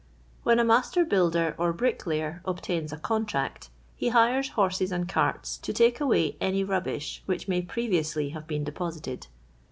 Wbi 0.47 0.53
n 0.53 0.59
a 0.59 0.63
master 0.63 1.05
builder 1.05 1.53
or 1.59 1.71
bricklayer 1.73 2.41
obtains 2.43 2.91
a 2.91 2.97
contract, 2.97 3.69
he 3.95 4.09
hires 4.09 4.49
horses 4.49 4.91
and 4.91 5.07
carts 5.07 5.57
to 5.57 5.71
take 5.71 6.01
away 6.01 6.37
any 6.41 6.63
rubbish 6.63 7.21
which 7.27 7.47
may 7.47 7.61
previously 7.61 8.29
have 8.29 8.47
boon 8.47 8.65
dejKisited. 8.65 9.27